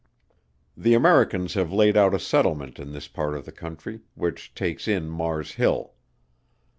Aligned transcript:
The 0.75 0.95
Americans 0.95 1.53
have 1.53 1.71
laid 1.71 1.95
out 1.95 2.15
a 2.15 2.19
settlement 2.19 2.79
in 2.79 2.91
this 2.91 3.07
part 3.07 3.35
of 3.37 3.45
the 3.45 3.51
country, 3.51 3.99
which 4.15 4.55
takes 4.55 4.87
in 4.87 5.07
Mars 5.07 5.51
Hill. 5.51 5.93